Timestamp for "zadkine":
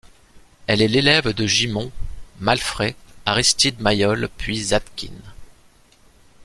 4.59-5.21